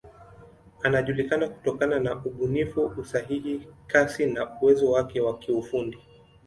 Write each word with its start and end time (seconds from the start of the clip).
Anajulikana 0.83 1.49
kutokana 1.49 1.99
na 1.99 2.25
ubunifu, 2.25 2.85
usahihi, 2.97 3.67
kasi 3.87 4.25
na 4.25 4.59
uwezo 4.61 4.91
wake 4.91 5.21
wa 5.21 5.37
kiufundi. 5.37 5.97